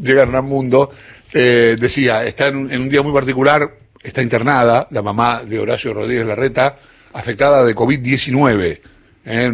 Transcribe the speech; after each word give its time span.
llega 0.00 0.22
Hernán 0.22 0.44
Mundo, 0.44 0.90
eh, 1.32 1.76
decía, 1.78 2.24
está 2.24 2.48
en 2.48 2.56
un, 2.56 2.72
en 2.72 2.82
un 2.82 2.88
día 2.88 3.02
muy 3.02 3.12
particular, 3.12 3.70
está 4.02 4.22
internada, 4.22 4.86
la 4.90 5.02
mamá 5.02 5.42
de 5.44 5.58
Horacio 5.58 5.94
Rodríguez 5.94 6.26
Larreta, 6.26 6.74
afectada 7.12 7.64
de 7.64 7.74
COVID-19. 7.74 8.80
¿Eh? 9.24 9.50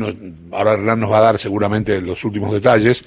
Ahora 0.52 0.72
Hernán 0.74 1.00
nos 1.00 1.12
va 1.12 1.18
a 1.18 1.22
dar 1.22 1.38
seguramente 1.38 2.00
los 2.00 2.24
últimos 2.24 2.52
detalles. 2.52 3.04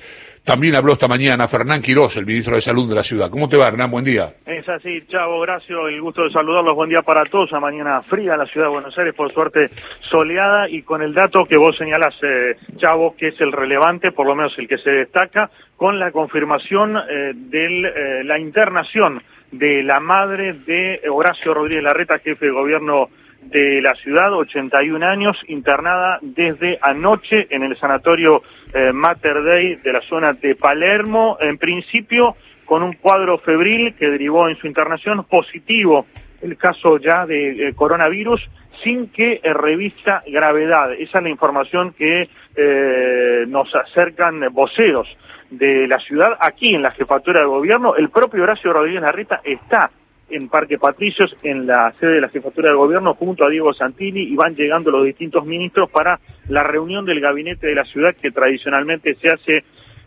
También 0.47 0.75
habló 0.75 0.93
esta 0.93 1.09
mañana 1.09 1.45
Fernán 1.49 1.81
Quirós, 1.81 2.15
el 2.15 2.25
ministro 2.25 2.55
de 2.55 2.61
Salud 2.61 2.87
de 2.87 2.95
la 2.95 3.03
ciudad. 3.03 3.29
¿Cómo 3.29 3.49
te 3.49 3.57
va, 3.57 3.67
Hernán? 3.67 3.91
Buen 3.91 4.05
día. 4.05 4.33
Es 4.45 4.69
así, 4.69 5.01
Chavo, 5.09 5.39
Horacio, 5.39 5.89
el 5.89 5.99
gusto 5.99 6.23
de 6.23 6.31
saludarlos. 6.31 6.73
Buen 6.73 6.89
día 6.89 7.01
para 7.01 7.23
todos. 7.23 7.51
Una 7.51 7.59
mañana 7.59 8.01
fría 8.01 8.31
en 8.31 8.39
la 8.39 8.45
ciudad 8.45 8.67
de 8.67 8.73
Buenos 8.73 8.97
Aires, 8.97 9.13
por 9.13 9.29
suerte 9.33 9.69
soleada 10.09 10.69
y 10.69 10.83
con 10.83 11.01
el 11.01 11.13
dato 11.13 11.43
que 11.43 11.57
vos 11.57 11.75
señalás, 11.75 12.15
eh, 12.21 12.55
Chavo, 12.77 13.13
que 13.17 13.27
es 13.27 13.41
el 13.41 13.51
relevante, 13.51 14.13
por 14.13 14.25
lo 14.25 14.35
menos 14.35 14.57
el 14.57 14.69
que 14.69 14.77
se 14.77 14.89
destaca, 14.89 15.51
con 15.75 15.99
la 15.99 16.11
confirmación 16.11 16.95
eh, 16.95 17.33
de 17.35 18.23
la 18.23 18.39
internación 18.39 19.19
de 19.51 19.83
la 19.83 19.99
madre 19.99 20.53
de 20.53 21.01
Horacio 21.11 21.53
Rodríguez 21.53 21.83
Larreta, 21.83 22.19
jefe 22.19 22.45
de 22.45 22.51
gobierno 22.51 23.09
de 23.49 23.81
la 23.81 23.93
ciudad, 23.95 24.33
81 24.33 25.05
años, 25.05 25.37
internada 25.47 26.19
desde 26.21 26.77
anoche 26.81 27.47
en 27.49 27.63
el 27.63 27.77
sanatorio 27.77 28.43
eh, 28.73 28.91
Mater 28.91 29.41
Dei 29.43 29.75
de 29.75 29.93
la 29.93 30.01
zona 30.01 30.33
de 30.33 30.55
Palermo. 30.55 31.37
En 31.39 31.57
principio, 31.57 32.35
con 32.65 32.83
un 32.83 32.93
cuadro 32.93 33.37
febril 33.37 33.95
que 33.95 34.09
derivó 34.09 34.49
en 34.49 34.57
su 34.57 34.67
internación 34.67 35.23
positivo 35.23 36.05
el 36.41 36.57
caso 36.57 36.97
ya 36.97 37.25
de 37.25 37.69
eh, 37.69 37.73
coronavirus 37.73 38.41
sin 38.83 39.07
que 39.09 39.39
eh, 39.41 39.53
revista 39.53 40.23
gravedad. 40.27 40.93
Esa 40.93 41.17
es 41.17 41.23
la 41.23 41.29
información 41.29 41.93
que 41.93 42.29
eh, 42.55 43.45
nos 43.47 43.73
acercan 43.73 44.41
voceros 44.51 45.07
de 45.49 45.87
la 45.87 45.99
ciudad 45.99 46.37
aquí 46.39 46.75
en 46.75 46.83
la 46.83 46.91
jefatura 46.91 47.39
de 47.39 47.45
gobierno. 47.47 47.95
El 47.95 48.09
propio 48.09 48.43
Horacio 48.43 48.73
Rodríguez 48.73 49.01
Larreta 49.01 49.41
está 49.43 49.89
en 50.29 50.49
Parque 50.49 50.77
Patricios, 50.77 51.35
en 51.43 51.67
la 51.67 51.93
sede 51.99 52.15
de 52.15 52.21
la 52.21 52.29
jefatura 52.29 52.69
de 52.69 52.75
gobierno, 52.75 53.13
junto 53.13 53.45
a 53.45 53.49
Diego 53.49 53.73
Santini, 53.73 54.21
y 54.21 54.35
van 54.35 54.55
llegando 54.55 54.91
los 54.91 55.05
distintos 55.05 55.45
ministros 55.45 55.89
para 55.89 56.19
la 56.49 56.63
reunión 56.63 57.05
del 57.05 57.21
gabinete 57.21 57.67
de 57.67 57.75
la 57.75 57.85
ciudad 57.85 58.15
que 58.15 58.31
tradicionalmente 58.31 59.15
se 59.15 59.29
hace 59.29 59.63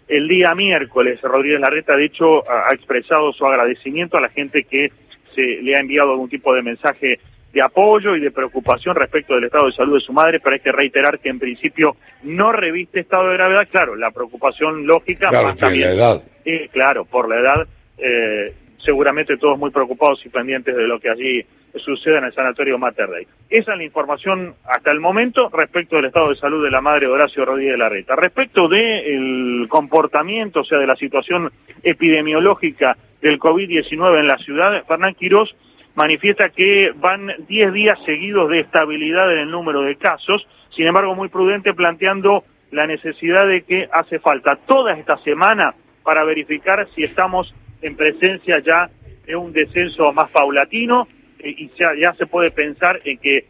el 0.09 0.29
día 0.29 0.55
miércoles. 0.55 1.21
Rodríguez 1.23 1.61
Larreta, 1.61 1.97
de 1.97 2.05
hecho, 2.07 2.43
ha 2.51 2.73
expresado 2.75 3.33
su 3.33 3.47
agradecimiento 3.47 4.17
a 4.17 4.21
la 4.21 4.29
gente 4.29 4.65
que 4.65 4.91
se 5.35 5.43
le 5.63 5.77
ha 5.77 5.81
enviado 5.81 6.11
algún 6.13 6.29
tipo 6.29 6.55
de 6.55 6.63
mensaje 6.63 7.21
de 7.53 7.63
apoyo 7.63 8.15
y 8.15 8.21
de 8.21 8.31
preocupación 8.31 8.95
respecto 8.95 9.35
del 9.35 9.45
estado 9.45 9.67
de 9.67 9.73
salud 9.73 9.95
de 9.95 10.01
su 10.05 10.13
madre, 10.13 10.39
pero 10.39 10.55
hay 10.55 10.61
que 10.61 10.71
reiterar 10.71 11.19
que 11.19 11.31
en 11.31 11.39
principio 11.39 11.97
no 12.23 12.53
reviste 12.53 13.01
estado 13.01 13.29
de 13.29 13.35
gravedad. 13.35 13.67
Claro, 13.71 13.97
la 13.97 14.11
preocupación 14.13 14.87
lógica 14.87 15.29
Claro, 15.31 15.47
más 15.49 15.61
la 15.61 15.67
también 15.69 15.89
edad. 15.89 16.23
eh, 16.45 16.69
claro, 16.73 17.05
por 17.05 17.29
la 17.29 17.41
edad, 17.41 17.67
eh, 17.99 18.53
seguramente 18.85 19.37
todos 19.37 19.59
muy 19.59 19.71
preocupados 19.71 20.25
y 20.25 20.29
pendientes 20.29 20.77
de 20.77 20.87
lo 20.87 21.01
que 21.01 21.11
allí 21.11 21.45
sucede 21.85 22.19
en 22.19 22.25
el 22.25 22.35
sanatorio 22.35 22.79
Mater. 22.79 23.09
Esa 23.49 23.73
es 23.73 23.79
la 23.79 23.85
información 23.85 24.55
hasta 24.65 24.91
el 24.91 25.01
momento 25.01 25.49
respecto 25.51 25.97
del 25.97 26.07
estado 26.07 26.31
de 26.31 26.37
salud 26.37 26.65
de 26.65 26.71
la 26.71 26.81
madre 26.81 27.07
de 27.07 27.13
Horacio 27.13 27.45
Rodríguez 27.45 27.79
Larreta. 27.79 28.17
Respecto 28.17 28.69
del 28.69 29.67
comportamiento, 29.69 30.61
o 30.61 30.65
sea, 30.65 30.79
de 30.79 30.87
la 30.87 30.97
situación 30.97 31.53
epidemiológica 31.83 32.97
del 33.21 33.39
COVID-19 33.39 34.21
en 34.21 34.27
la 34.27 34.39
ciudad, 34.39 34.85
Fernán 34.87 35.15
Quirós 35.15 35.55
manifiesta 35.95 36.51
que 36.51 36.93
van 36.97 37.33
10 37.49 37.73
días 37.73 37.99
seguidos 38.05 38.49
de 38.51 38.61
estabilidad 38.61 39.33
en 39.33 39.41
el 39.41 39.51
número 39.51 39.83
de 39.83 39.97
casos, 39.97 40.47
sin 40.75 40.87
embargo 40.87 41.15
muy 41.15 41.29
prudente 41.29 41.75
planteando 41.75 42.45
la 42.71 42.87
necesidad 42.87 43.47
de 43.47 43.63
que 43.63 43.89
hace 43.93 44.19
falta 44.21 44.57
toda 44.67 44.95
esta 44.95 45.19
semana 45.19 45.75
para 46.05 46.25
verificar 46.25 46.89
si 46.95 47.03
estamos 47.03 47.53
en 47.83 47.97
presencia 47.97 48.59
ya 48.61 48.91
de 49.27 49.37
un 49.37 49.53
descenso 49.53 50.13
más 50.13 50.31
paulatino 50.31 51.07
eh, 51.39 51.55
y 51.57 51.71
ya, 51.79 51.93
ya 51.99 52.15
se 52.15 52.27
puede 52.27 52.51
pensar 52.51 52.99
en 53.05 53.19
que 53.19 53.47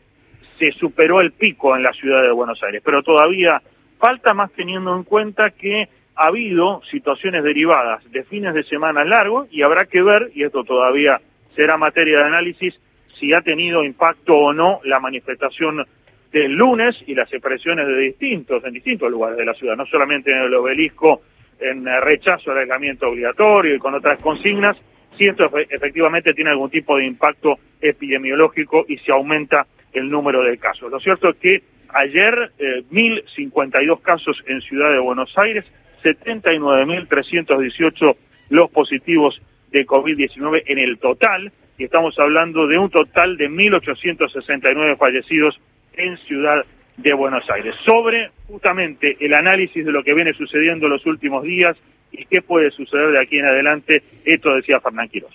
se 0.58 0.72
superó 0.72 1.20
el 1.20 1.32
pico 1.32 1.74
en 1.74 1.82
la 1.82 1.92
ciudad 1.92 2.22
de 2.22 2.30
Buenos 2.30 2.62
Aires, 2.62 2.82
pero 2.84 3.02
todavía 3.02 3.62
falta 3.98 4.34
más 4.34 4.52
teniendo 4.52 4.94
en 4.94 5.04
cuenta 5.04 5.50
que 5.50 5.88
ha 6.14 6.26
habido 6.26 6.82
situaciones 6.90 7.42
derivadas 7.42 8.02
de 8.10 8.24
fines 8.24 8.52
de 8.52 8.64
semana 8.64 9.04
largos 9.04 9.48
y 9.50 9.62
habrá 9.62 9.86
que 9.86 10.02
ver, 10.02 10.30
y 10.34 10.44
esto 10.44 10.64
todavía 10.64 11.20
será 11.56 11.76
materia 11.76 12.18
de 12.18 12.24
análisis, 12.24 12.78
si 13.18 13.32
ha 13.32 13.40
tenido 13.40 13.84
impacto 13.84 14.34
o 14.34 14.52
no 14.52 14.80
la 14.84 15.00
manifestación 15.00 15.86
del 16.32 16.52
lunes 16.52 16.96
y 17.06 17.14
las 17.14 17.32
expresiones 17.32 17.86
de 17.86 17.96
distintos, 17.98 18.64
en 18.64 18.72
distintos 18.72 19.10
lugares 19.10 19.36
de 19.36 19.44
la 19.44 19.54
ciudad, 19.54 19.76
no 19.76 19.86
solamente 19.86 20.30
en 20.30 20.42
el 20.42 20.54
obelisco, 20.54 21.22
en 21.60 21.84
rechazo 22.02 22.52
al 22.52 22.58
aislamiento 22.58 23.08
obligatorio 23.08 23.74
y 23.74 23.78
con 23.78 23.94
otras 23.94 24.20
consignas, 24.22 24.76
si 25.18 25.26
esto 25.26 25.50
efe- 25.50 25.66
efectivamente 25.70 26.32
tiene 26.34 26.50
algún 26.50 26.70
tipo 26.70 26.96
de 26.96 27.06
impacto 27.06 27.58
epidemiológico 27.80 28.84
y 28.88 28.98
se 28.98 29.12
aumenta 29.12 29.66
el 29.92 30.08
número 30.10 30.42
de 30.42 30.58
casos. 30.58 30.90
Lo 30.90 31.00
cierto 31.00 31.30
es 31.30 31.36
que 31.36 31.62
ayer 31.88 32.52
eh, 32.58 32.82
1.052 32.90 34.00
casos 34.02 34.42
en 34.46 34.60
Ciudad 34.62 34.90
de 34.92 34.98
Buenos 34.98 35.32
Aires, 35.36 35.64
79.318 36.04 38.16
los 38.50 38.70
positivos 38.70 39.40
de 39.70 39.86
COVID-19 39.86 40.64
en 40.66 40.78
el 40.78 40.98
total, 40.98 41.52
y 41.78 41.84
estamos 41.84 42.18
hablando 42.18 42.66
de 42.66 42.78
un 42.78 42.90
total 42.90 43.36
de 43.36 43.48
1.869 43.48 44.98
fallecidos 44.98 45.58
en 45.94 46.16
Ciudad 46.18 46.64
de 46.96 47.12
Buenos 47.14 47.48
Aires. 47.50 47.74
Sobre 47.84 48.30
justamente 48.46 49.16
el 49.20 49.34
análisis 49.34 49.84
de 49.84 49.92
lo 49.92 50.02
que 50.02 50.14
viene 50.14 50.32
sucediendo 50.34 50.88
los 50.88 51.04
últimos 51.06 51.44
días 51.44 51.76
y 52.12 52.24
qué 52.26 52.42
puede 52.42 52.70
suceder 52.70 53.12
de 53.12 53.20
aquí 53.20 53.38
en 53.38 53.46
adelante, 53.46 54.02
esto 54.24 54.54
decía 54.54 54.80
Fernán 54.80 55.08
Quirós. 55.08 55.34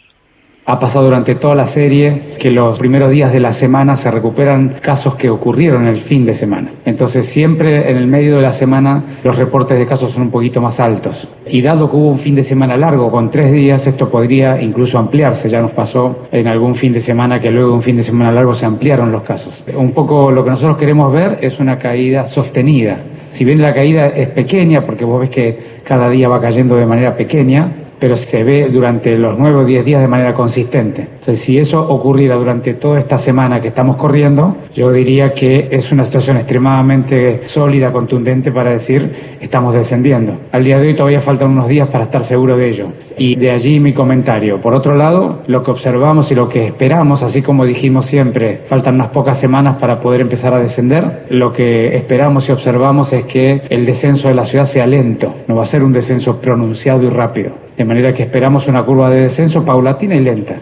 Ha 0.68 0.80
pasado 0.80 1.06
durante 1.06 1.36
toda 1.36 1.54
la 1.54 1.68
serie 1.68 2.24
que 2.40 2.50
los 2.50 2.80
primeros 2.80 3.12
días 3.12 3.32
de 3.32 3.40
la 3.40 3.54
semana 3.54 3.98
se 3.98 4.10
recuperan 4.10 4.78
casos 4.82 5.14
que 5.14 5.30
ocurrieron 5.30 5.86
el 5.86 5.98
fin 5.98 6.26
de 6.26 6.34
semana. 6.34 6.72
Entonces 6.86 7.28
siempre 7.28 7.92
en 7.92 7.98
el 7.98 8.08
medio 8.08 8.38
de 8.38 8.42
la 8.42 8.52
semana 8.52 9.04
los 9.24 9.36
reportes 9.36 9.78
de 9.78 9.86
casos 9.86 10.10
son 10.10 10.24
un 10.24 10.32
poquito 10.32 10.62
más 10.62 10.80
altos. 10.80 11.28
Y 11.48 11.62
dado 11.62 11.92
que 11.92 11.98
hubo 11.98 12.10
un 12.10 12.18
fin 12.18 12.34
de 12.34 12.42
semana 12.42 12.78
largo 12.78 13.12
con 13.12 13.30
tres 13.30 13.52
días, 13.52 13.86
esto 13.86 14.10
podría 14.10 14.60
incluso 14.60 14.98
ampliarse. 14.98 15.50
Ya 15.50 15.62
nos 15.62 15.70
pasó 15.70 16.24
en 16.32 16.48
algún 16.48 16.74
fin 16.74 16.94
de 16.94 17.02
semana 17.02 17.40
que 17.40 17.52
luego 17.52 17.72
un 17.72 17.84
fin 17.84 17.98
de 17.98 18.04
semana 18.04 18.32
largo 18.32 18.56
se 18.56 18.66
ampliaron 18.66 19.12
los 19.12 19.22
casos. 19.22 19.64
Un 19.78 19.92
poco 19.92 20.32
lo 20.32 20.44
que 20.44 20.50
nosotros 20.50 20.78
queremos 20.78 21.14
ver 21.14 21.38
es 21.42 21.60
una 21.60 21.78
caída 21.78 22.26
sostenida. 22.26 23.04
Si 23.30 23.46
bien 23.46 23.62
la 23.62 23.72
caída 23.72 24.08
es 24.08 24.30
pequeña, 24.30 24.84
porque 24.84 25.06
vos 25.06 25.20
ves 25.20 25.30
que 25.30 25.60
cada 25.84 26.10
día 26.10 26.28
va 26.28 26.42
cayendo 26.42 26.76
de 26.76 26.88
manera 26.88 27.16
pequeña, 27.16 27.85
pero 28.00 28.18
se 28.18 28.44
ve 28.44 28.70
durante 28.70 29.18
los 29.18 29.38
nueve 29.38 29.60
o 29.60 29.66
diez 29.66 29.86
días 29.86 30.02
de 30.02 30.08
manera 30.08 30.34
consistente. 30.34 31.02
Entonces, 31.02 31.40
si 31.40 31.58
eso 31.58 31.88
ocurriera 31.88 32.36
durante 32.36 32.74
toda 32.74 33.00
esta 33.00 33.18
semana 33.18 33.62
que 33.62 33.70
estamos 33.70 33.96
corriendo, 33.96 34.58
yo 34.74 34.92
diría 34.92 35.34
que 35.34 35.70
es 35.72 35.92
una 35.92 36.04
situación 36.04 36.38
extremadamente 36.38 37.42
sólida, 37.48 37.92
contundente 37.92 38.52
para 38.52 38.72
decir 38.72 39.36
estamos 39.40 39.74
descendiendo. 39.74 40.34
Al 40.52 40.64
día 40.64 40.80
de 40.80 40.88
hoy 40.88 40.94
todavía 40.96 41.22
faltan 41.22 41.52
unos 41.52 41.68
días 41.68 41.88
para 41.88 42.06
estar 42.06 42.24
seguro 42.24 42.58
de 42.58 42.70
ello. 42.70 42.88
Y 43.18 43.36
de 43.36 43.52
allí 43.52 43.80
mi 43.80 43.94
comentario. 43.94 44.60
Por 44.60 44.74
otro 44.74 44.96
lado, 44.96 45.44
lo 45.48 45.64
que 45.64 45.72
observamos 45.72 46.32
y 46.32 46.36
lo 46.36 46.50
que 46.50 46.66
esperamos, 46.66 47.24
así 47.24 47.42
como 47.42 47.66
dijimos 47.66 48.06
siempre, 48.08 48.62
faltan 48.68 48.96
unas 48.96 49.08
pocas 49.10 49.40
semanas 49.40 49.78
para 49.78 50.02
poder 50.02 50.22
empezar 50.22 50.54
a 50.54 50.60
descender, 50.60 51.26
lo 51.30 51.54
que 51.54 51.96
esperamos 51.96 52.50
y 52.50 52.52
observamos 52.52 53.14
es 53.14 53.24
que 53.24 53.62
el 53.70 53.86
descenso 53.86 54.28
de 54.28 54.34
la 54.34 54.46
ciudad 54.46 54.66
sea 54.66 54.86
lento, 54.86 55.34
no 55.48 55.56
va 55.56 55.64
a 55.64 55.68
ser 55.68 55.84
un 55.84 55.94
descenso 55.94 56.42
pronunciado 56.42 57.04
y 57.04 57.10
rápido. 57.10 57.65
De 57.78 57.86
manera 57.86 58.14
que 58.14 58.24
esperamos 58.24 58.68
una 58.68 58.84
curva 58.84 59.10
de 59.10 59.24
descenso 59.24 59.66
paulatina 59.66 60.16
y 60.16 60.22
lenta. 60.22 60.62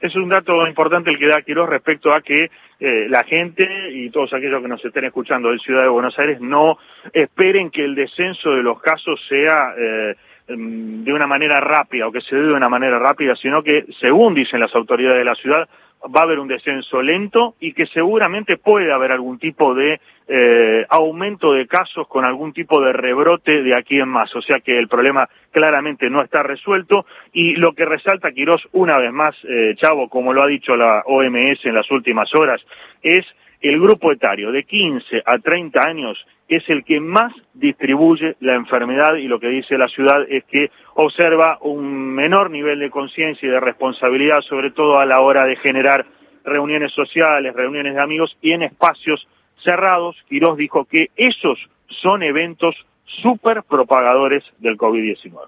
Es 0.00 0.14
un 0.14 0.28
dato 0.28 0.66
importante 0.66 1.10
el 1.10 1.18
que 1.18 1.26
da 1.26 1.42
Quirós 1.42 1.68
respecto 1.68 2.12
a 2.12 2.20
que 2.20 2.50
eh, 2.78 3.06
la 3.08 3.24
gente 3.24 3.66
y 3.92 4.10
todos 4.10 4.32
aquellos 4.32 4.62
que 4.62 4.68
nos 4.68 4.84
estén 4.84 5.06
escuchando 5.06 5.50
de 5.50 5.58
Ciudad 5.58 5.82
de 5.82 5.88
Buenos 5.88 6.16
Aires 6.18 6.40
no 6.40 6.78
esperen 7.12 7.70
que 7.70 7.84
el 7.84 7.96
descenso 7.96 8.50
de 8.50 8.62
los 8.62 8.80
casos 8.80 9.20
sea 9.28 9.74
eh, 9.76 10.14
de 10.48 11.12
una 11.12 11.26
manera 11.26 11.60
rápida 11.60 12.08
o 12.08 12.12
que 12.12 12.22
se 12.22 12.34
dé 12.34 12.42
de 12.42 12.54
una 12.54 12.68
manera 12.68 12.98
rápida, 12.98 13.36
sino 13.36 13.62
que, 13.62 13.84
según 14.00 14.34
dicen 14.34 14.60
las 14.60 14.74
autoridades 14.74 15.18
de 15.18 15.24
la 15.24 15.34
ciudad, 15.34 15.68
va 16.04 16.20
a 16.20 16.22
haber 16.24 16.38
un 16.38 16.48
descenso 16.48 17.02
lento 17.02 17.54
y 17.60 17.72
que 17.72 17.86
seguramente 17.86 18.56
puede 18.56 18.92
haber 18.92 19.12
algún 19.12 19.38
tipo 19.38 19.74
de 19.74 20.00
eh, 20.28 20.86
aumento 20.88 21.52
de 21.52 21.66
casos 21.66 22.06
con 22.06 22.24
algún 22.24 22.52
tipo 22.52 22.80
de 22.80 22.92
rebrote 22.92 23.62
de 23.62 23.74
aquí 23.74 23.98
en 23.98 24.08
más. 24.08 24.34
O 24.36 24.42
sea 24.42 24.60
que 24.60 24.78
el 24.78 24.88
problema 24.88 25.28
claramente 25.50 26.08
no 26.08 26.22
está 26.22 26.42
resuelto 26.42 27.04
y 27.32 27.56
lo 27.56 27.72
que 27.72 27.84
resalta 27.84 28.32
Quirós 28.32 28.66
una 28.72 28.96
vez 28.98 29.12
más, 29.12 29.34
eh, 29.44 29.74
Chavo, 29.76 30.08
como 30.08 30.32
lo 30.32 30.42
ha 30.42 30.46
dicho 30.46 30.76
la 30.76 31.02
OMS 31.04 31.64
en 31.64 31.74
las 31.74 31.90
últimas 31.90 32.32
horas, 32.34 32.64
es 33.02 33.24
el 33.60 33.80
grupo 33.80 34.12
etario 34.12 34.52
de 34.52 34.64
15 34.64 35.22
a 35.24 35.38
30 35.38 35.82
años 35.82 36.26
es 36.48 36.62
el 36.68 36.84
que 36.84 37.00
más 37.00 37.32
distribuye 37.54 38.36
la 38.40 38.54
enfermedad 38.54 39.16
y 39.16 39.28
lo 39.28 39.38
que 39.38 39.48
dice 39.48 39.76
la 39.76 39.88
ciudad 39.88 40.22
es 40.28 40.44
que 40.44 40.70
observa 40.94 41.58
un 41.60 42.14
menor 42.14 42.50
nivel 42.50 42.78
de 42.78 42.90
conciencia 42.90 43.46
y 43.46 43.50
de 43.50 43.60
responsabilidad, 43.60 44.40
sobre 44.42 44.70
todo 44.70 44.98
a 44.98 45.06
la 45.06 45.20
hora 45.20 45.44
de 45.44 45.56
generar 45.56 46.06
reuniones 46.44 46.92
sociales, 46.92 47.54
reuniones 47.54 47.94
de 47.94 48.00
amigos 48.00 48.36
y 48.40 48.52
en 48.52 48.62
espacios 48.62 49.26
cerrados. 49.62 50.16
Quirós 50.28 50.56
dijo 50.56 50.84
que 50.84 51.10
esos 51.16 51.58
son 51.88 52.22
eventos 52.22 52.74
súper 53.04 53.62
propagadores 53.62 54.44
del 54.58 54.76
COVID-19. 54.76 55.46